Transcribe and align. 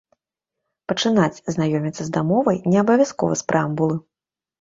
Пачынаць 0.91 1.41
знаёміцца 1.55 2.03
з 2.07 2.13
дамовай 2.15 2.57
не 2.73 2.77
абавязкова 2.83 3.37
з 3.43 3.47
прэамбулы. 3.53 3.99